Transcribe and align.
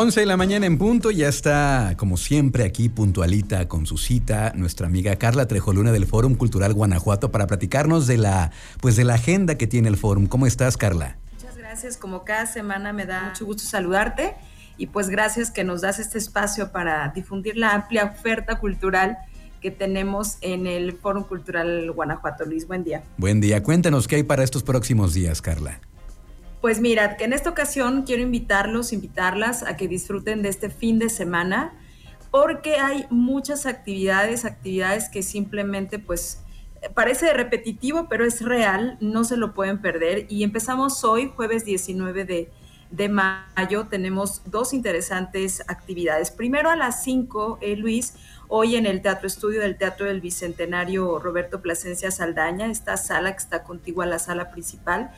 11 0.00 0.20
de 0.20 0.26
la 0.26 0.36
mañana 0.36 0.64
en 0.64 0.78
punto, 0.78 1.10
ya 1.10 1.26
está 1.26 1.94
como 1.96 2.16
siempre 2.16 2.62
aquí 2.62 2.88
puntualita 2.88 3.66
con 3.66 3.84
su 3.84 3.98
cita 3.98 4.52
nuestra 4.54 4.86
amiga 4.86 5.16
Carla 5.16 5.48
Trejoluna 5.48 5.90
del 5.90 6.06
Fórum 6.06 6.36
Cultural 6.36 6.72
Guanajuato 6.72 7.32
para 7.32 7.48
platicarnos 7.48 8.06
de 8.06 8.16
la 8.16 8.52
pues 8.80 8.94
de 8.94 9.02
la 9.02 9.14
agenda 9.14 9.58
que 9.58 9.66
tiene 9.66 9.88
el 9.88 9.96
Fórum. 9.96 10.28
¿Cómo 10.28 10.46
estás, 10.46 10.76
Carla? 10.76 11.16
Muchas 11.32 11.56
gracias, 11.56 11.96
como 11.96 12.22
cada 12.22 12.46
semana 12.46 12.92
me 12.92 13.06
da 13.06 13.24
mucho 13.24 13.44
gusto 13.44 13.64
saludarte 13.64 14.36
y 14.76 14.86
pues 14.86 15.08
gracias 15.08 15.50
que 15.50 15.64
nos 15.64 15.80
das 15.80 15.98
este 15.98 16.18
espacio 16.18 16.70
para 16.70 17.08
difundir 17.08 17.56
la 17.56 17.74
amplia 17.74 18.04
oferta 18.04 18.60
cultural 18.60 19.18
que 19.60 19.72
tenemos 19.72 20.38
en 20.42 20.68
el 20.68 20.92
Fórum 20.92 21.24
Cultural 21.24 21.90
Guanajuato. 21.90 22.44
Luis, 22.44 22.68
buen 22.68 22.84
día. 22.84 23.02
Buen 23.16 23.40
día. 23.40 23.64
Cuéntanos 23.64 24.06
qué 24.06 24.14
hay 24.14 24.22
para 24.22 24.44
estos 24.44 24.62
próximos 24.62 25.12
días, 25.12 25.42
Carla. 25.42 25.80
Pues 26.60 26.80
mira, 26.80 27.16
que 27.16 27.24
en 27.24 27.32
esta 27.32 27.50
ocasión 27.50 28.02
quiero 28.02 28.22
invitarlos, 28.22 28.92
invitarlas 28.92 29.62
a 29.62 29.76
que 29.76 29.86
disfruten 29.86 30.42
de 30.42 30.48
este 30.48 30.70
fin 30.70 30.98
de 30.98 31.08
semana, 31.08 31.72
porque 32.32 32.76
hay 32.76 33.06
muchas 33.10 33.64
actividades, 33.64 34.44
actividades 34.44 35.08
que 35.08 35.22
simplemente 35.22 36.00
pues 36.00 36.42
parece 36.94 37.32
repetitivo, 37.32 38.08
pero 38.08 38.24
es 38.24 38.44
real, 38.44 38.98
no 39.00 39.22
se 39.22 39.36
lo 39.36 39.54
pueden 39.54 39.80
perder. 39.80 40.26
Y 40.28 40.42
empezamos 40.42 41.04
hoy, 41.04 41.30
jueves 41.34 41.64
19 41.64 42.24
de, 42.24 42.50
de 42.90 43.08
mayo, 43.08 43.86
tenemos 43.88 44.42
dos 44.46 44.72
interesantes 44.72 45.62
actividades. 45.68 46.32
Primero 46.32 46.70
a 46.70 46.76
las 46.76 47.04
5, 47.04 47.58
eh, 47.60 47.76
Luis, 47.76 48.14
hoy 48.48 48.74
en 48.74 48.86
el 48.86 49.00
Teatro 49.00 49.28
Estudio 49.28 49.60
del 49.60 49.78
Teatro 49.78 50.06
del 50.06 50.20
Bicentenario 50.20 51.20
Roberto 51.20 51.62
Plasencia 51.62 52.10
Saldaña, 52.10 52.66
esta 52.66 52.96
sala 52.96 53.30
que 53.30 53.38
está 53.38 53.62
contigua 53.62 54.04
a 54.04 54.08
la 54.08 54.18
sala 54.18 54.50
principal 54.50 55.12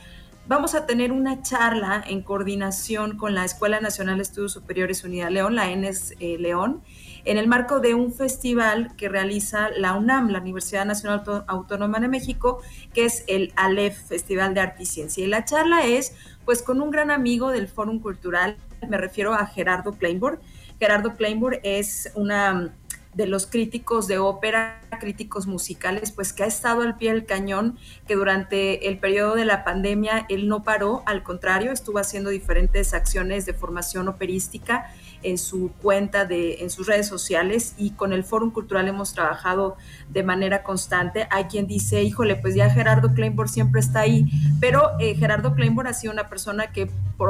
vamos 0.47 0.75
a 0.75 0.85
tener 0.85 1.11
una 1.11 1.41
charla 1.41 2.03
en 2.07 2.21
coordinación 2.21 3.17
con 3.17 3.35
la 3.35 3.45
Escuela 3.45 3.79
Nacional 3.79 4.17
de 4.17 4.23
Estudios 4.23 4.53
Superiores 4.53 5.03
Unidad 5.03 5.29
León, 5.29 5.55
la 5.55 5.71
ENES 5.71 6.15
eh, 6.19 6.37
León, 6.39 6.81
en 7.23 7.37
el 7.37 7.47
marco 7.47 7.79
de 7.79 7.93
un 7.93 8.13
festival 8.13 8.95
que 8.95 9.07
realiza 9.07 9.69
la 9.69 9.93
UNAM, 9.93 10.29
la 10.29 10.39
Universidad 10.39 10.85
Nacional 10.85 11.23
Autónoma 11.47 11.99
de 11.99 12.07
México, 12.07 12.61
que 12.93 13.05
es 13.05 13.23
el 13.27 13.53
ALEF, 13.55 14.07
Festival 14.07 14.53
de 14.53 14.61
Arte 14.61 14.83
y 14.83 14.85
Ciencia. 14.87 15.23
Y 15.23 15.27
la 15.27 15.45
charla 15.45 15.85
es 15.85 16.15
pues 16.45 16.63
con 16.63 16.81
un 16.81 16.89
gran 16.89 17.11
amigo 17.11 17.51
del 17.51 17.67
Fórum 17.67 17.99
Cultural, 17.99 18.57
me 18.89 18.97
refiero 18.97 19.33
a 19.33 19.45
Gerardo 19.45 19.93
Kleinborg. 19.93 20.39
Gerardo 20.79 21.15
Kleinborg 21.15 21.59
es 21.63 22.11
una 22.15 22.73
de 23.13 23.27
los 23.27 23.45
críticos 23.45 24.07
de 24.07 24.17
ópera, 24.17 24.81
críticos 24.99 25.47
musicales, 25.47 26.11
pues 26.11 26.31
que 26.31 26.43
ha 26.43 26.47
estado 26.47 26.81
al 26.81 26.97
pie 26.97 27.11
del 27.11 27.25
cañón, 27.25 27.77
que 28.07 28.15
durante 28.15 28.87
el 28.87 28.99
periodo 28.99 29.35
de 29.35 29.45
la 29.45 29.63
pandemia 29.63 30.25
él 30.29 30.47
no 30.47 30.63
paró, 30.63 31.03
al 31.05 31.23
contrario, 31.23 31.71
estuvo 31.71 31.99
haciendo 31.99 32.29
diferentes 32.29 32.93
acciones 32.93 33.45
de 33.45 33.53
formación 33.53 34.07
operística 34.07 34.93
en 35.23 35.37
su 35.37 35.71
cuenta 35.81 36.25
de 36.25 36.63
en 36.63 36.69
sus 36.69 36.87
redes 36.87 37.07
sociales 37.07 37.75
y 37.77 37.91
con 37.91 38.13
el 38.13 38.23
Fórum 38.23 38.51
Cultural 38.51 38.87
hemos 38.87 39.13
trabajado 39.13 39.77
de 40.09 40.23
manera 40.23 40.63
constante. 40.63 41.27
Hay 41.29 41.45
quien 41.45 41.67
dice, 41.67 42.01
híjole, 42.03 42.35
pues 42.37 42.55
ya 42.55 42.69
Gerardo 42.69 43.13
Kleinborg 43.13 43.49
siempre 43.49 43.81
está 43.81 44.01
ahí, 44.01 44.25
pero 44.59 44.91
eh, 44.99 45.15
Gerardo 45.15 45.53
Kleinborg 45.53 45.87
ha 45.87 45.93
sido 45.93 46.13
una 46.13 46.29
persona 46.29 46.71
que 46.71 46.89
por 47.17 47.29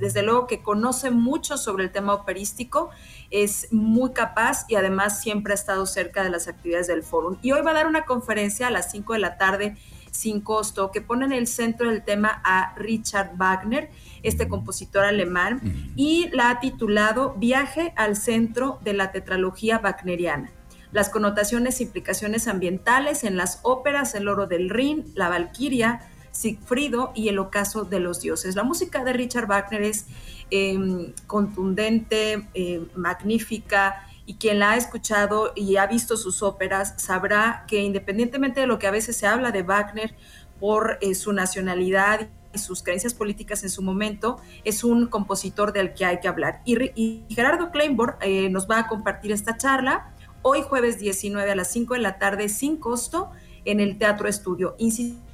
desde 0.00 0.22
luego 0.22 0.46
que 0.46 0.62
conoce 0.62 1.10
mucho 1.10 1.56
sobre 1.56 1.84
el 1.84 1.92
tema 1.92 2.14
operístico, 2.14 2.90
es 3.30 3.68
muy 3.70 4.12
capaz 4.12 4.64
y 4.68 4.74
además 4.74 5.20
siempre 5.20 5.52
ha 5.52 5.54
estado 5.54 5.86
cerca 5.86 6.24
de 6.24 6.30
las 6.30 6.48
actividades 6.48 6.86
del 6.88 7.02
foro. 7.02 7.38
Y 7.42 7.52
hoy 7.52 7.60
va 7.62 7.70
a 7.70 7.74
dar 7.74 7.86
una 7.86 8.04
conferencia 8.04 8.66
a 8.66 8.70
las 8.70 8.90
5 8.90 9.12
de 9.12 9.18
la 9.18 9.36
tarde 9.38 9.76
sin 10.10 10.40
costo, 10.40 10.90
que 10.90 11.00
pone 11.00 11.24
en 11.24 11.32
el 11.32 11.46
centro 11.46 11.88
del 11.88 12.04
tema 12.04 12.40
a 12.44 12.74
Richard 12.76 13.36
Wagner, 13.36 13.90
este 14.22 14.48
compositor 14.48 15.04
alemán, 15.04 15.60
y 15.96 16.28
la 16.32 16.50
ha 16.50 16.60
titulado 16.60 17.34
Viaje 17.34 17.92
al 17.96 18.16
centro 18.16 18.80
de 18.82 18.94
la 18.94 19.12
tetralogía 19.12 19.78
wagneriana. 19.78 20.50
Las 20.92 21.08
connotaciones 21.08 21.78
e 21.78 21.84
implicaciones 21.84 22.48
ambientales 22.48 23.22
en 23.22 23.36
las 23.36 23.60
óperas 23.62 24.14
El 24.16 24.26
oro 24.26 24.46
del 24.46 24.70
Rin, 24.70 25.04
La 25.14 25.28
Valquiria, 25.28 26.00
Sigfrido 26.32 27.12
y 27.14 27.28
El 27.28 27.38
ocaso 27.38 27.84
de 27.84 28.00
los 28.00 28.20
dioses. 28.20 28.56
La 28.56 28.62
música 28.62 29.04
de 29.04 29.12
Richard 29.12 29.46
Wagner 29.46 29.82
es 29.82 30.06
em, 30.50 31.12
contundente, 31.26 32.48
em, 32.54 32.88
magnífica, 32.94 34.06
y 34.30 34.34
quien 34.34 34.60
la 34.60 34.72
ha 34.72 34.76
escuchado 34.76 35.52
y 35.56 35.76
ha 35.76 35.86
visto 35.86 36.16
sus 36.16 36.42
óperas 36.42 36.94
sabrá 36.98 37.64
que 37.66 37.80
independientemente 37.80 38.60
de 38.60 38.68
lo 38.68 38.78
que 38.78 38.86
a 38.86 38.92
veces 38.92 39.16
se 39.16 39.26
habla 39.26 39.50
de 39.50 39.64
Wagner 39.64 40.14
por 40.60 40.98
eh, 41.00 41.16
su 41.16 41.32
nacionalidad 41.32 42.28
y 42.54 42.58
sus 42.58 42.82
creencias 42.84 43.12
políticas 43.12 43.64
en 43.64 43.70
su 43.70 43.82
momento, 43.82 44.38
es 44.64 44.84
un 44.84 45.06
compositor 45.06 45.72
del 45.72 45.94
que 45.94 46.04
hay 46.04 46.20
que 46.20 46.28
hablar. 46.28 46.62
Y, 46.64 47.24
Gerardo 47.28 47.72
Kleinborg 47.72 48.18
eh, 48.20 48.48
nos 48.50 48.70
va 48.70 48.78
a 48.78 48.86
compartir 48.86 49.32
esta 49.32 49.56
charla 49.56 50.12
hoy 50.42 50.62
jueves 50.62 50.98
19 50.98 51.50
a 51.50 51.56
las 51.56 51.72
5 51.72 51.94
de 51.94 52.00
la 52.00 52.18
tarde 52.18 52.48
sin 52.48 52.76
costo 52.76 53.30
en 53.64 53.80
el 53.80 53.98
Teatro 53.98 54.28
Estudio. 54.28 54.76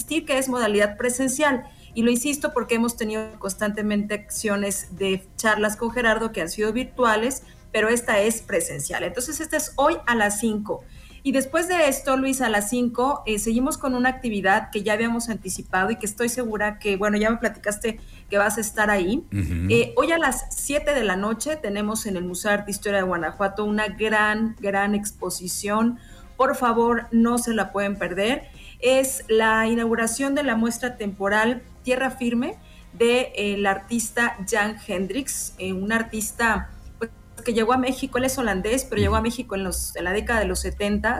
Insistir 0.06 0.25
que 0.25 0.39
es 0.39 0.49
modalidad 0.49 0.97
presencial. 0.97 1.65
Y 1.93 2.03
lo 2.03 2.12
insisto 2.12 2.53
porque 2.53 2.77
hemos 2.77 2.97
tenido 2.97 3.28
constantemente 3.41 4.15
acciones 4.15 4.97
de 4.97 5.27
charlas 5.37 5.77
con 5.77 5.91
Gerardo 5.91 6.31
que 6.31 6.43
han 6.43 6.49
sido 6.49 6.72
virtuales, 6.72 7.43
pero 7.72 7.89
esta 7.89 8.21
es 8.21 8.41
presencial. 8.41 9.03
Entonces, 9.03 9.41
esta 9.41 9.56
es 9.56 9.72
hoy 9.75 9.97
a 10.06 10.15
las 10.15 10.39
5. 10.39 10.84
Y 11.25 11.33
después 11.33 11.66
de 11.66 11.89
esto, 11.89 12.16
Luis, 12.16 12.41
a 12.41 12.49
las 12.49 12.71
5, 12.71 13.25
eh, 13.27 13.41
seguimos 13.41 13.78
con 13.78 13.97
una 13.97 14.11
actividad 14.11 14.71
que 14.71 14.84
ya 14.84 14.93
habíamos 14.93 15.28
anticipado 15.28 15.91
y 15.91 15.97
que 15.97 16.06
estoy 16.06 16.28
segura 16.28 16.78
que, 16.78 16.97
bueno, 16.97 17.16
ya 17.16 17.28
me 17.31 17.39
platicaste 17.39 17.99
que 18.31 18.39
vas 18.39 18.59
a 18.59 18.61
estar 18.61 18.91
ahí. 18.91 19.25
Eh, 19.33 19.93
hoy 19.97 20.12
a 20.12 20.19
las 20.19 20.47
7 20.50 20.95
de 20.95 21.03
la 21.03 21.16
noche 21.16 21.56
tenemos 21.56 22.06
en 22.06 22.16
el 22.16 22.22
Museo 22.22 22.53
de 22.53 22.59
Arte 22.59 22.71
e 22.71 22.75
Historia 22.75 22.99
de 22.99 23.05
Guanajuato 23.05 23.65
una 23.65 23.89
gran, 23.89 24.55
gran 24.61 24.95
exposición 24.95 25.99
por 26.37 26.55
favor 26.55 27.06
no 27.12 27.39
se 27.39 27.55
la 27.55 27.72
pueden 27.72 27.97
perder. 27.97 28.49
Es 28.81 29.25
la 29.29 29.67
inauguración 29.67 30.35
de 30.35 30.43
la 30.43 30.57
muestra 30.57 30.97
temporal 30.97 31.63
Tierra 31.83 32.11
Firme 32.11 32.57
del 32.93 33.29
el 33.35 33.67
artista 33.67 34.37
Jan 34.49 34.77
Hendrix, 34.87 35.55
eh, 35.59 35.73
un 35.73 35.93
artista 35.93 36.71
pues, 36.99 37.11
que 37.45 37.53
llegó 37.53 37.73
a 37.73 37.79
México, 37.79 38.19
él 38.19 38.25
es 38.25 38.39
holandés, 38.39 38.85
pero 38.85 39.01
llegó 39.01 39.17
a 39.17 39.21
México 39.21 39.55
en, 39.55 39.65
los, 39.65 39.95
en 39.97 40.05
la 40.05 40.13
década 40.13 40.41
de 40.41 40.47
los 40.47 40.61
70 40.61 41.19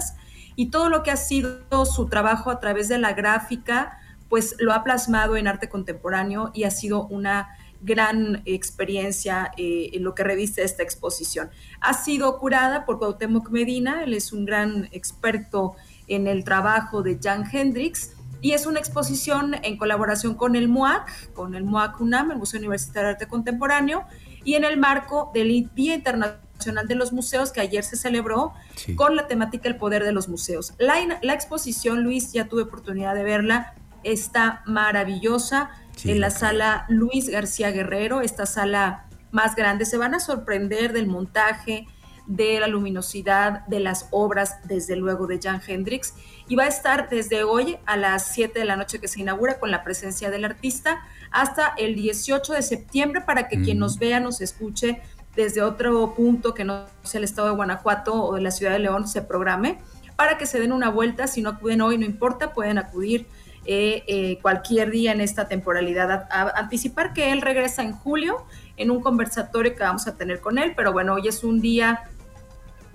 y 0.57 0.71
todo 0.71 0.89
lo 0.89 1.03
que 1.03 1.11
ha 1.11 1.17
sido 1.17 1.85
su 1.85 2.09
trabajo 2.09 2.51
a 2.51 2.61
través 2.61 2.89
de 2.89 2.99
la 2.99 3.13
gráfica, 3.13 3.99
pues 4.29 4.57
lo 4.59 4.73
ha 4.73 4.83
plasmado 4.83 5.37
en 5.37 5.47
arte 5.47 5.69
contemporáneo 5.69 6.51
y 6.55 6.65
ha 6.65 6.71
sido 6.71 7.07
una 7.07 7.57
gran 7.83 8.43
experiencia 8.47 9.53
eh, 9.57 9.91
en 9.93 10.03
lo 10.03 10.15
que 10.15 10.25
reviste 10.25 10.63
esta 10.63 10.83
exposición. 10.83 11.51
Ha 11.81 11.93
sido 11.93 12.39
curada 12.39 12.87
por 12.87 12.99
Cuauhtémoc 12.99 13.51
Medina, 13.51 14.03
él 14.03 14.15
es 14.15 14.33
un 14.33 14.47
gran 14.47 14.89
experto 14.93 15.77
en 16.09 16.27
el 16.27 16.45
trabajo 16.45 17.03
de 17.03 17.19
Jan 17.23 17.45
Hendrix 17.51 18.13
y 18.41 18.53
es 18.53 18.67
una 18.67 18.79
exposición 18.79 19.57
en 19.63 19.77
colaboración 19.77 20.35
con 20.35 20.57
el 20.57 20.69
MUAC, 20.69 21.33
con 21.33 21.55
el 21.55 21.65
MUAC 21.65 22.01
UNAM, 22.01 22.31
el 22.31 22.39
Museo 22.39 22.59
Universitario 22.59 23.09
de 23.09 23.13
Arte 23.15 23.27
Contemporáneo, 23.27 24.05
y 24.45 24.55
en 24.55 24.65
el 24.65 24.77
marco 24.77 25.31
del 25.35 25.71
Día 25.75 25.95
Internacional 25.95 26.87
de 26.87 26.95
los 26.95 27.13
Museos 27.13 27.51
que 27.51 27.61
ayer 27.61 27.83
se 27.83 27.97
celebró 27.97 28.53
con 28.95 29.17
la 29.17 29.27
temática 29.27 29.69
El 29.69 29.77
Poder 29.77 30.05
de 30.05 30.13
los 30.13 30.29
Museos. 30.29 30.75
La, 30.79 30.95
la 31.23 31.33
exposición, 31.33 32.03
Luis, 32.05 32.33
ya 32.33 32.47
tuve 32.47 32.63
oportunidad 32.63 33.15
de 33.15 33.25
verla, 33.25 33.75
está 34.05 34.63
maravillosa 34.67 35.71
en 36.05 36.21
la 36.21 36.31
sala 36.31 36.87
Luis 36.89 37.29
García 37.29 37.71
Guerrero, 37.71 38.21
esta 38.21 38.47
sala 38.47 39.07
más 39.33 39.57
grande. 39.57 39.85
Se 39.85 39.99
van 39.99 40.15
a 40.15 40.21
sorprender 40.21 40.93
del 40.93 41.09
montaje, 41.09 41.87
de 42.27 42.61
la 42.61 42.67
luminosidad 42.67 43.67
de 43.67 43.81
las 43.81 44.09
obras, 44.11 44.57
desde 44.65 44.97
luego, 44.97 45.27
de 45.27 45.41
Jan 45.41 45.61
Hendrix. 45.67 46.15
Y 46.49 46.57
va 46.57 46.65
a 46.65 46.69
estar 46.69 47.09
desde 47.09 47.45
hoy 47.45 47.79
a 47.87 47.97
las 47.97 48.29
7 48.33 48.59
de 48.59 48.65
la 48.65 48.77
noche 48.77 49.01
que 49.01 49.09
se 49.09 49.21
inaugura 49.21 49.59
con 49.59 49.71
la 49.71 49.85
presencia 49.85 50.31
del 50.31 50.45
artista 50.45 51.01
hasta 51.31 51.75
el 51.77 51.95
18 51.95 52.53
de 52.53 52.63
septiembre 52.63 53.21
para 53.21 53.49
que 53.49 53.61
quien 53.61 53.79
nos 53.79 53.99
vea, 53.99 54.21
nos 54.21 54.41
escuche 54.41 55.01
desde 55.35 55.63
otro 55.63 56.15
punto 56.15 56.55
que 56.55 56.65
no 56.65 56.87
sea 57.03 57.19
el 57.19 57.25
estado 57.25 57.49
de 57.49 57.55
Guanajuato 57.55 58.15
o 58.15 58.35
de 58.35 58.41
la 58.41 58.51
ciudad 58.51 58.73
de 58.73 58.79
León 58.79 59.07
se 59.07 59.21
programe 59.23 59.79
para 60.17 60.39
que 60.39 60.47
se 60.47 60.59
den 60.59 60.73
una 60.73 60.89
vuelta. 60.89 61.27
Si 61.27 61.43
no 61.43 61.51
acuden 61.51 61.83
hoy, 61.83 61.99
no 61.99 62.07
importa, 62.07 62.55
pueden 62.55 62.79
acudir 62.79 63.27
eh, 63.67 64.05
eh, 64.07 64.39
cualquier 64.41 64.91
día 64.91 65.13
en 65.13 65.21
esta 65.21 65.47
temporalidad. 65.47 66.27
anticipar 66.57 67.13
que 67.13 67.33
él 67.33 67.43
regresa 67.43 67.83
en 67.83 67.93
julio 67.93 68.47
en 68.77 68.91
un 68.91 69.01
conversatorio 69.03 69.75
que 69.75 69.83
vamos 69.83 70.07
a 70.07 70.17
tener 70.17 70.41
con 70.41 70.59
él, 70.59 70.73
pero 70.75 70.93
bueno, 70.93 71.15
hoy 71.15 71.29
es 71.29 71.45
un 71.45 71.61
día 71.61 72.05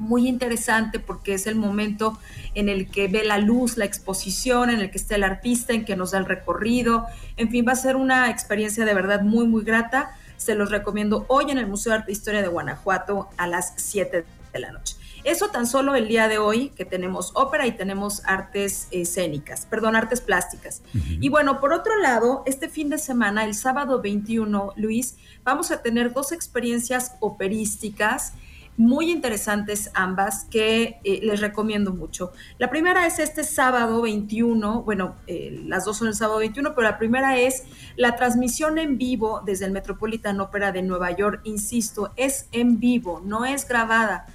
muy 0.02 0.28
interesante 0.28 1.00
porque 1.00 1.34
es 1.34 1.48
el 1.48 1.56
momento 1.56 2.18
en 2.56 2.68
el 2.68 2.90
que 2.90 3.08
ve 3.08 3.24
la 3.24 3.38
luz, 3.38 3.78
la 3.78 3.86
exposición, 3.86 4.70
en 4.70 4.80
el 4.80 4.92
que 4.92 4.98
está 4.98 5.16
el 5.16 5.24
artista, 5.24 5.74
en 5.74 5.86
que 5.86 5.96
nos 5.96 6.12
da 6.12 6.18
el 6.18 6.26
recorrido. 6.26 7.06
En 7.38 7.50
fin, 7.50 7.66
va 7.68 7.74
a 7.74 7.76
ser 7.76 7.96
una 7.96 8.30
experiencia 8.30 8.84
de 8.84 8.94
verdad 8.94 9.22
muy, 9.22 9.48
muy 9.48 9.64
grata. 9.64 10.18
Se 10.38 10.56
los 10.56 10.72
recomiendo 10.72 11.26
hoy 11.30 11.52
en 11.52 11.60
el 11.60 11.68
Museo 11.68 11.92
de 11.92 12.00
Arte 12.00 12.12
e 12.12 12.14
Historia 12.14 12.42
de 12.42 12.48
Guanajuato 12.48 13.30
a 13.38 13.48
las 13.48 13.74
7 13.78 14.26
de 14.52 14.60
la 14.60 14.72
noche. 14.72 14.96
Eso 15.24 15.50
tan 15.50 15.68
solo 15.68 15.94
el 15.94 16.08
día 16.08 16.28
de 16.28 16.40
hoy, 16.40 16.70
que 16.70 16.84
tenemos 16.84 17.32
ópera 17.36 17.68
y 17.68 17.74
tenemos 17.74 18.24
artes 18.26 18.88
escénicas, 18.90 19.68
perdón, 19.68 19.96
artes 19.96 20.20
plásticas. 20.20 20.82
Y 20.94 21.30
bueno, 21.30 21.60
por 21.60 21.74
otro 21.74 21.96
lado, 21.98 22.42
este 22.48 22.70
fin 22.70 22.90
de 22.90 22.98
semana, 22.98 23.46
el 23.46 23.54
sábado 23.54 24.02
21, 24.02 24.74
Luis, 24.78 25.18
vamos 25.44 25.70
a 25.70 25.84
tener 25.84 26.12
dos 26.12 26.32
experiencias 26.32 27.14
operísticas 27.20 28.34
muy 28.78 29.12
interesantes 29.12 29.92
ambas 29.94 30.46
que 30.46 31.00
eh, 31.04 31.20
les 31.24 31.40
recomiendo 31.40 31.94
mucho. 31.94 32.32
La 32.58 32.70
primera 32.70 33.06
es 33.06 33.20
este 33.20 33.44
sábado 33.44 34.02
21, 34.02 34.84
bueno, 34.84 35.16
eh, 35.28 35.62
las 35.68 35.86
dos 35.86 35.98
son 35.98 36.08
el 36.08 36.16
sábado 36.16 36.40
21, 36.40 36.74
pero 36.74 36.84
la 36.84 36.98
primera 36.98 37.38
es 37.38 37.64
la 37.96 38.16
transmisión 38.16 38.78
en 38.78 38.98
vivo 38.98 39.42
desde 39.46 39.66
el 39.66 39.72
Metropolitan 39.72 40.40
Opera 40.40 40.72
de 40.72 40.82
Nueva 40.82 41.12
York, 41.12 41.42
insisto, 41.44 42.12
es 42.16 42.48
en 42.52 42.80
vivo, 42.80 43.22
no 43.24 43.46
es 43.46 43.68
grabada, 43.68 44.26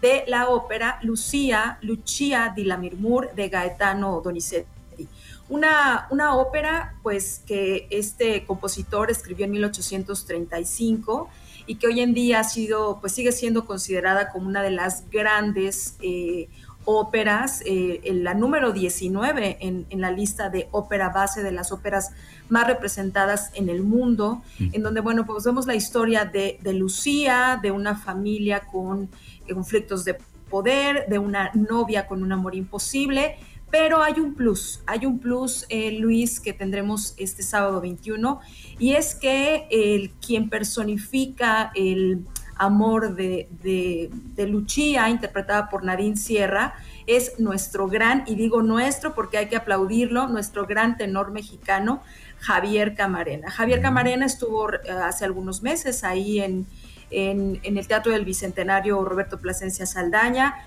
de 0.00 0.24
la 0.26 0.48
ópera 0.48 0.98
Lucía, 1.02 1.78
Lucia 1.80 2.52
di 2.54 2.64
la 2.64 2.76
Mirmur 2.76 3.32
de 3.34 3.48
Gaetano 3.48 4.20
Donizetti. 4.20 5.08
Una, 5.48 6.06
una 6.10 6.34
ópera 6.36 6.96
pues 7.02 7.42
que 7.46 7.86
este 7.90 8.44
compositor 8.44 9.10
escribió 9.10 9.44
en 9.44 9.52
1835 9.52 11.28
y 11.66 11.76
que 11.76 11.86
hoy 11.86 12.00
en 12.00 12.14
día 12.14 12.40
ha 12.40 12.44
sido, 12.44 12.98
pues 13.00 13.12
sigue 13.12 13.32
siendo 13.32 13.64
considerada 13.64 14.30
como 14.30 14.46
una 14.46 14.62
de 14.62 14.70
las 14.70 15.08
grandes 15.10 15.96
eh, 16.02 16.48
óperas, 16.84 17.62
eh, 17.64 18.00
la 18.12 18.34
número 18.34 18.72
19 18.72 19.58
en, 19.60 19.86
la 20.00 20.10
lista 20.10 20.50
de 20.50 20.68
ópera 20.72 21.10
base 21.10 21.42
de 21.42 21.52
las 21.52 21.70
óperas 21.70 22.10
más 22.48 22.66
representadas 22.66 23.50
en 23.54 23.68
el 23.68 23.82
mundo, 23.82 24.42
en 24.58 24.82
donde, 24.82 25.00
bueno, 25.00 25.24
pues 25.24 25.44
vemos 25.44 25.66
la 25.66 25.74
historia 25.74 26.24
de, 26.24 26.58
de 26.60 26.72
Lucía, 26.74 27.58
de 27.62 27.70
una 27.70 27.94
familia 27.94 28.60
con 28.60 29.08
conflictos 29.52 30.04
de 30.04 30.18
poder, 30.50 31.06
de 31.08 31.18
una 31.18 31.50
novia 31.54 32.06
con 32.06 32.22
un 32.22 32.30
amor 32.30 32.54
imposible, 32.54 33.36
pero 33.72 34.02
hay 34.02 34.20
un 34.20 34.34
plus, 34.34 34.82
hay 34.86 35.06
un 35.06 35.18
plus, 35.18 35.64
eh, 35.70 35.92
Luis, 35.92 36.40
que 36.40 36.52
tendremos 36.52 37.14
este 37.16 37.42
sábado 37.42 37.80
21, 37.80 38.38
y 38.78 38.92
es 38.92 39.14
que 39.14 39.66
el 39.70 40.10
quien 40.10 40.50
personifica 40.50 41.72
el 41.74 42.26
amor 42.56 43.16
de, 43.16 43.48
de, 43.62 44.10
de 44.12 44.46
Lucia, 44.46 45.08
interpretada 45.08 45.70
por 45.70 45.84
Nadine 45.84 46.18
Sierra, 46.18 46.74
es 47.06 47.40
nuestro 47.40 47.88
gran, 47.88 48.24
y 48.26 48.34
digo 48.34 48.62
nuestro 48.62 49.14
porque 49.14 49.38
hay 49.38 49.46
que 49.46 49.56
aplaudirlo, 49.56 50.28
nuestro 50.28 50.66
gran 50.66 50.98
tenor 50.98 51.30
mexicano, 51.30 52.02
Javier 52.40 52.94
Camarena. 52.94 53.50
Javier 53.50 53.80
Camarena 53.80 54.26
estuvo 54.26 54.70
eh, 54.70 54.80
hace 55.02 55.24
algunos 55.24 55.62
meses 55.62 56.04
ahí 56.04 56.40
en, 56.40 56.66
en, 57.10 57.76
el 57.76 57.86
Teatro 57.86 58.12
del 58.12 58.24
Bicentenario 58.24 59.02
Roberto 59.04 59.38
Plasencia 59.38 59.86
Saldaña, 59.86 60.66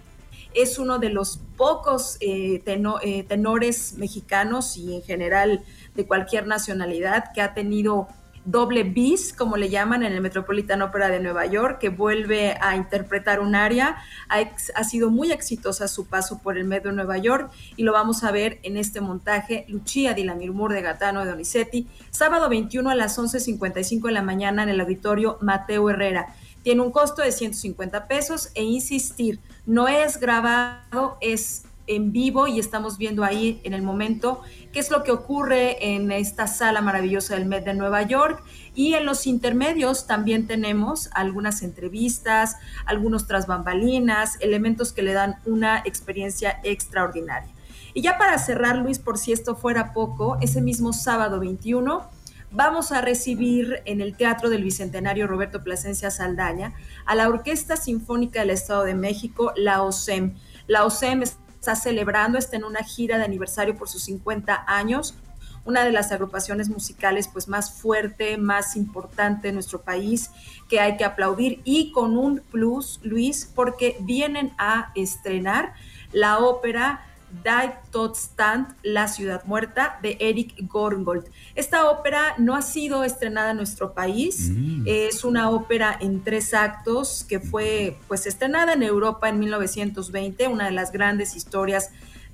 es 0.55 0.79
uno 0.79 0.99
de 0.99 1.09
los 1.09 1.39
pocos 1.57 2.17
eh, 2.21 2.63
eh, 2.65 3.23
tenores 3.23 3.93
mexicanos 3.97 4.77
y 4.77 4.95
en 4.95 5.03
general 5.03 5.63
de 5.95 6.05
cualquier 6.05 6.47
nacionalidad 6.47 7.31
que 7.33 7.41
ha 7.41 7.53
tenido 7.53 8.07
doble 8.45 8.83
bis, 8.83 9.33
como 9.33 9.57
le 9.57 9.69
llaman 9.69 10.03
en 10.03 10.13
el 10.13 10.21
Metropolitan 10.21 10.81
Opera 10.83 11.09
de 11.09 11.19
Nueva 11.19 11.45
York, 11.47 11.79
que 11.79 11.89
vuelve 11.89 12.55
a 12.61 12.75
interpretar 12.75 13.39
un 13.39 13.55
área. 13.55 13.97
Ha, 14.29 14.83
sido 14.83 15.09
muy 15.09 15.31
exitosa 15.31 15.87
su 15.87 16.05
paso 16.05 16.39
por 16.39 16.57
el 16.57 16.65
medio 16.65 16.91
de 16.91 16.95
Nueva 16.95 17.17
York 17.17 17.51
y 17.75 17.83
lo 17.83 17.91
vamos 17.91 18.23
a 18.23 18.31
ver 18.31 18.59
en 18.63 18.77
este 18.77 19.01
montaje 19.01 19.65
Lucia 19.67 20.13
di 20.13 20.23
la 20.23 20.35
Mirmur 20.35 20.73
de 20.73 20.83
Gatano 20.83 21.25
de 21.25 21.31
Donizetti, 21.31 21.87
sábado 22.11 22.47
21 22.47 22.89
a 22.89 22.95
las 22.95 23.17
11.55 23.17 24.07
de 24.07 24.11
la 24.11 24.21
mañana 24.21 24.63
en 24.63 24.69
el 24.69 24.79
auditorio 24.79 25.39
Mateo 25.41 25.89
Herrera. 25.89 26.35
Tiene 26.65 26.81
un 26.81 26.89
costo 26.89 27.21
de 27.21 27.31
150 27.31 28.07
pesos 28.07 28.50
e 28.56 28.63
insistir, 28.63 29.39
no 29.67 29.88
es 29.88 30.19
grabado, 30.19 31.15
es 31.21 31.65
en 31.85 32.12
vivo 32.12 32.47
y 32.47 32.59
estamos 32.59 32.97
viendo 32.97 33.23
ahí 33.23 33.62
en 33.63 33.75
el 33.75 33.83
momento 33.83 34.41
qué 34.73 34.79
es 34.79 34.89
lo 34.89 35.03
que 35.03 35.12
ocurre 35.12 35.94
en 35.94 36.12
esta 36.12 36.47
sala 36.47 36.81
maravillosa 36.81 37.35
del 37.35 37.45
Met 37.45 37.65
de 37.65 37.75
Nueva 37.75 38.01
York. 38.01 38.44
Y 38.73 38.95
en 38.95 39.06
los 39.06 39.27
intermedios 39.27 40.07
también 40.07 40.47
tenemos 40.47 41.12
algunas 41.13 41.62
entrevistas, 41.62 42.56
algunos 42.88 43.27
tras 43.27 43.45
bambalinas, 43.45 44.38
elementos 44.39 44.91
que 44.91 45.03
le 45.03 45.13
dan 45.13 45.35
una 45.45 45.83
experiencia 45.85 46.62
extraordinaria. 46.63 47.53
Y 47.94 48.01
ya 48.01 48.17
para 48.17 48.39
cerrar, 48.39 48.77
Luis, 48.77 48.97
por 48.97 49.19
si 49.19 49.33
esto 49.33 49.56
fuera 49.56 49.94
poco, 49.94 50.39
ese 50.41 50.62
mismo 50.62 50.94
sábado 50.94 51.39
21 51.39 52.15
vamos 52.51 52.92
a 52.92 53.01
recibir 53.01 53.81
en 53.86 54.01
el 54.01 54.15
Teatro 54.15 54.50
del 54.50 54.63
Bicentenario 54.63 55.27
Roberto 55.27 55.63
Plasencia 55.63 56.12
Saldaña 56.12 56.74
a 57.06 57.15
la 57.15 57.27
Orquesta 57.27 57.75
Sinfónica 57.75 58.39
del 58.42 58.51
Estado 58.51 58.83
de 58.83 58.95
México, 58.95 59.53
la 59.56 59.81
OSEM. 59.81 60.36
La 60.68 60.86
OSEM 60.86 61.24
está 61.24 61.75
celebrando, 61.75 62.38
está 62.38 62.56
en 62.57 62.63
una 62.63 62.83
gira 62.83 63.18
de 63.18 63.25
aniversario 63.25 63.75
por 63.75 63.89
sus 63.89 64.03
50 64.03 64.65
años, 64.68 65.15
una 65.65 65.83
de 65.83 65.92
las 65.92 66.12
agrupaciones 66.12 66.69
musicales 66.69 67.27
pues 67.27 67.47
más 67.47 67.74
fuerte, 67.81 68.38
más 68.38 68.75
importante 68.75 69.50
en 69.50 69.56
nuestro 69.56 69.81
país, 69.81 70.30
que 70.69 70.80
hay 70.80 70.95
que 70.95 71.06
aplaudir 71.06 71.62
y 71.63 71.91
con 71.91 72.18
un 72.18 72.39
plus, 72.51 73.00
Luis, 73.03 73.51
porque 73.53 73.98
vienen 74.01 74.53
a 74.57 74.91
estrenar 74.95 75.74
la 76.12 76.38
ópera 76.38 77.03
Die 77.44 78.12
Stand, 78.13 78.75
La 78.83 79.07
Ciudad 79.07 79.44
Muerta, 79.45 80.00
de 80.01 80.18
Eric 80.19 80.56
Gorngold. 80.68 81.25
Esta 81.56 81.89
ópera 81.89 82.36
no 82.38 82.56
ha 82.56 82.62
sido 82.62 83.04
estrenada 83.04 83.51
en 83.51 83.57
nuestro 83.57 83.94
país, 83.94 84.50
mm. 84.51 84.83
es 84.86 85.24
una 85.24 85.50
ópera 85.50 85.98
en 86.00 86.24
tres 86.24 86.54
actos 86.54 87.25
que 87.27 87.39
fue 87.39 87.98
pues 88.07 88.25
estrenada 88.25 88.74
en 88.74 88.83
Europa 88.83 89.30
en 89.30 89.39
1920, 89.39 90.48
una 90.48 90.66
de 90.66 90.72
las 90.72 90.92
grandes 90.92 91.36
historias 91.36 91.92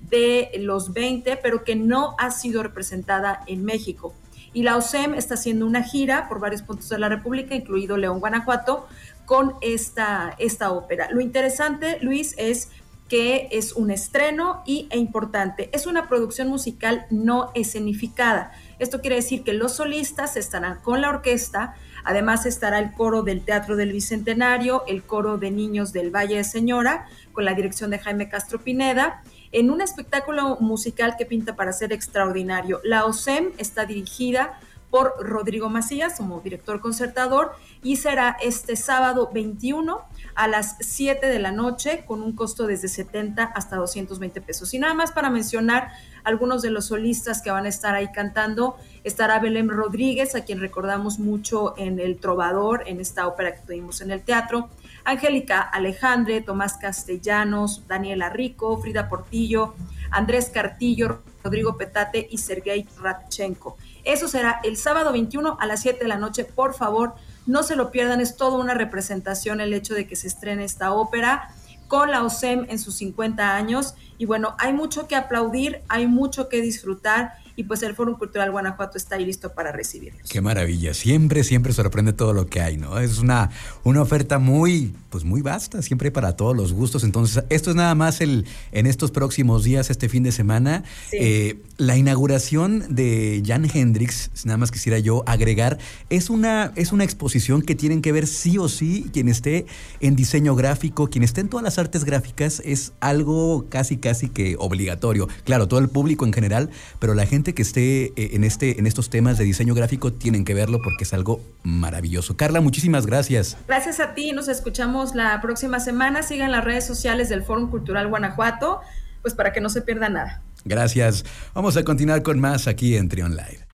de 0.10 0.52
los 0.60 0.94
20, 0.94 1.38
pero 1.38 1.64
que 1.64 1.76
no 1.76 2.16
ha 2.18 2.32
sido 2.32 2.64
representada 2.64 3.44
en 3.48 3.64
México. 3.64 4.14
Y 4.54 4.64
la 4.64 4.76
OSEM 4.76 5.14
está 5.14 5.36
haciendo 5.36 5.66
una 5.66 5.84
gira 5.84 6.28
por 6.28 6.40
varios 6.40 6.62
puntos 6.62 6.90
de 6.90 7.00
la 7.00 7.08
República, 7.08 7.56
incluido 7.56 7.96
León, 7.96 8.20
Guanajuato, 8.20 8.88
con 9.26 9.54
esta, 9.62 10.36
esta 10.40 10.72
ópera. 10.72 11.10
Lo 11.10 11.22
interesante, 11.22 12.00
Luis, 12.02 12.36
es 12.38 12.70
que 13.12 13.50
es 13.52 13.74
un 13.74 13.92
estreno 13.92 14.64
y, 14.66 14.88
e 14.90 14.98
importante, 14.98 15.70
es 15.74 15.86
una 15.86 16.08
producción 16.08 16.48
musical 16.48 17.08
no 17.10 17.52
escenificada. 17.56 18.54
Esto 18.80 19.02
quiere 19.02 19.18
decir 19.18 19.44
que 19.44 19.52
los 19.52 19.76
solistas 19.76 20.38
estarán 20.38 20.80
con 20.80 21.02
la 21.02 21.10
orquesta, 21.10 21.76
además 22.06 22.46
estará 22.46 22.80
el 22.80 22.94
coro 22.94 23.22
del 23.22 23.44
Teatro 23.44 23.76
del 23.76 23.92
Bicentenario, 23.92 24.86
el 24.88 25.04
coro 25.04 25.38
de 25.38 25.52
niños 25.52 25.92
del 25.92 26.10
Valle 26.10 26.38
de 26.38 26.46
Señora, 26.46 27.06
con 27.34 27.44
la 27.44 27.54
dirección 27.54 27.90
de 27.90 28.00
Jaime 28.00 28.30
Castro 28.30 28.62
Pineda, 28.62 29.22
en 29.52 29.72
un 29.72 29.82
espectáculo 29.82 30.56
musical 30.62 31.18
que 31.18 31.26
pinta 31.26 31.58
para 31.58 31.74
ser 31.74 31.92
extraordinario. 31.92 32.80
La 32.86 33.04
OSEM 33.04 33.52
está 33.58 33.84
dirigida 33.84 34.58
por 34.92 35.16
Rodrigo 35.20 35.70
Macías 35.70 36.18
como 36.18 36.42
director 36.42 36.82
concertador 36.82 37.54
y 37.82 37.96
será 37.96 38.38
este 38.42 38.76
sábado 38.76 39.32
21 39.34 40.02
a 40.36 40.48
las 40.48 40.76
7 40.82 41.26
de 41.26 41.40
la 41.40 41.52
noche 41.52 42.04
con 42.06 42.22
un 42.22 42.34
costo 42.34 42.68
desde 42.68 42.90
70 42.90 43.44
hasta 43.44 43.78
220 43.78 44.42
pesos. 44.42 44.74
Y 44.74 44.80
nada 44.80 44.94
más 44.94 45.12
para 45.14 45.30
mencionar 45.30 45.92
algunos 46.24 46.62
de 46.62 46.70
los 46.70 46.88
solistas 46.88 47.42
que 47.42 47.50
van 47.50 47.66
a 47.66 47.70
estar 47.70 47.96
ahí 47.96 48.12
cantando, 48.12 48.76
estará 49.04 49.40
Belém 49.40 49.70
Rodríguez, 49.70 50.36
a 50.36 50.44
quien 50.44 50.60
recordamos 50.60 51.18
mucho 51.20 51.74
en 51.78 52.00
El 52.00 52.18
Trovador, 52.18 52.84
en 52.86 53.00
esta 53.00 53.28
ópera 53.28 53.56
que 53.56 53.62
tuvimos 53.62 54.02
en 54.02 54.12
el 54.12 54.22
teatro, 54.22 54.70
Angélica 55.04 55.62
Alejandre, 55.62 56.42
Tomás 56.42 56.74
Castellanos, 56.78 57.88
Daniela 57.88 58.30
Rico, 58.30 58.78
Frida 58.78 59.10
Portillo, 59.10 59.74
Andrés 60.12 60.52
Cartillo, 60.54 61.22
Rodrigo 61.44 61.78
Petate 61.78 62.28
y 62.30 62.38
Sergei 62.38 62.88
Radchenko. 63.02 63.78
Eso 64.04 64.28
será 64.28 64.60
el 64.64 64.78
sábado 64.78 65.12
21 65.12 65.58
a 65.60 65.66
las 65.66 65.82
7 65.82 66.00
de 66.00 66.08
la 66.08 66.18
noche. 66.18 66.46
Por 66.46 66.74
favor, 66.74 67.14
no 67.46 67.64
se 67.64 67.76
lo 67.76 67.92
pierdan, 67.92 68.22
es 68.22 68.36
toda 68.36 68.58
una 68.58 68.74
representación 68.74 69.62
el 69.62 69.74
hecho 69.74 69.94
de 69.94 70.08
que 70.08 70.16
se 70.16 70.28
estrene 70.28 70.64
esta 70.64 70.94
ópera 70.94 71.50
con 71.88 72.10
la 72.10 72.24
OSEM 72.24 72.68
en 72.70 72.80
sus 72.80 72.96
50 72.96 73.56
años. 73.56 73.96
Y 74.18 74.26
bueno, 74.26 74.56
hay 74.60 74.74
mucho 74.74 75.08
que 75.08 75.16
aplaudir, 75.16 75.82
hay 75.90 76.08
mucho 76.08 76.48
que 76.48 76.62
disfrutar 76.62 77.34
y 77.56 77.66
pues 77.66 77.84
el 77.84 77.96
Foro 77.96 78.18
Cultural 78.18 78.50
Guanajuato 78.52 78.98
está 78.98 79.16
ahí 79.16 79.26
listo 79.26 79.54
para 79.54 79.72
recibirlos. 79.72 80.30
Qué 80.30 80.42
maravilla, 80.42 80.94
siempre, 80.94 81.44
siempre 81.44 81.74
sorprende 81.74 82.14
todo 82.14 82.34
lo 82.34 82.48
que 82.48 82.62
hay, 82.62 82.78
¿no? 82.78 82.98
Es 82.98 83.20
una, 83.20 83.50
una 83.84 84.02
oferta 84.02 84.40
muy, 84.40 84.96
pues 85.12 85.26
muy 85.26 85.42
vasta, 85.42 85.82
siempre 85.82 86.10
para 86.10 86.36
todos 86.36 86.56
los 86.56 86.74
gustos. 86.74 87.04
Entonces, 87.04 87.44
esto 87.50 87.70
es 87.70 87.76
nada 87.76 87.94
más 87.94 88.22
el, 88.22 88.46
en 88.72 88.88
estos 88.88 89.12
próximos 89.12 89.64
días, 89.64 89.90
este 89.90 90.10
fin 90.10 90.24
de 90.24 90.32
semana, 90.32 90.84
eh, 91.12 91.58
la 91.78 91.98
inauguración 91.98 92.96
de 92.96 93.44
Jan 93.46 93.70
Hendrix, 93.72 94.32
nada 94.46 94.58
más 94.58 94.72
quisiera 94.72 94.98
yo 95.00 95.24
agregar, 95.28 95.78
es 96.10 96.30
una, 96.30 96.72
es 96.76 96.94
una 96.94 97.04
exposición 97.04 97.62
que 97.62 97.76
tienen 97.76 98.02
que 98.02 98.12
ver 98.12 98.26
sí 98.26 98.58
o 98.58 98.70
sí 98.70 99.10
quien 99.12 99.28
esté 99.28 99.66
en 100.00 100.16
diseño 100.16 100.56
gráfico, 100.56 101.10
quien 101.10 101.24
esté 101.24 101.42
en 101.42 101.50
todas 101.50 101.64
las 101.64 101.78
artes 101.78 102.06
gráficas, 102.06 102.62
es 102.64 102.94
algo 103.02 103.66
casi, 103.70 103.98
casi 103.98 104.30
que 104.30 104.56
obligatorio. 104.58 105.28
Claro, 105.44 105.68
todo 105.68 105.80
el 105.80 105.90
público 105.90 106.26
en 106.26 106.32
general, 106.32 106.70
pero 107.00 107.14
la 107.14 107.26
gente 107.26 107.54
que 107.54 107.62
esté 107.64 108.14
eh, 108.16 108.32
en, 108.34 108.46
este, 108.46 108.80
en 108.80 108.88
estos 108.88 109.10
temas 109.10 109.38
de 109.38 109.44
diseño 109.44 109.76
gráfico 109.76 110.14
tienen 110.14 110.46
que 110.46 110.54
verlo 110.54 110.82
porque 110.82 111.04
es 111.04 111.14
algo 111.14 111.42
maravilloso. 111.64 112.38
Carla, 112.38 112.62
muchísimas 112.62 113.06
gracias. 113.06 113.58
Gracias 113.68 114.00
a 114.00 114.14
ti, 114.14 114.32
nos 114.32 114.48
escuchamos 114.48 115.01
la 115.16 115.40
próxima 115.42 115.80
semana. 115.80 116.24
Sigan 116.24 116.52
las 116.52 116.64
redes 116.64 116.86
sociales 116.86 117.30
del 117.30 117.44
Fórum 117.44 117.70
Cultural 117.70 118.08
Guanajuato, 118.08 118.82
pues 119.22 119.34
para 119.34 119.52
que 119.52 119.62
no 119.62 119.70
se 119.70 119.82
pierda 119.82 120.10
nada. 120.10 120.42
Gracias. 120.64 121.26
Vamos 121.54 121.76
a 121.78 121.84
continuar 121.84 122.22
con 122.22 122.40
más 122.40 122.68
aquí 122.68 122.96
en 122.96 123.10
Trion 123.10 123.36
Live. 123.36 123.68